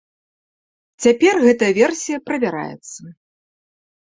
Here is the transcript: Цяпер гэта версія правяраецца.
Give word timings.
Цяпер 1.05 1.33
гэта 1.45 1.65
версія 1.79 2.17
правяраецца. 2.31 3.01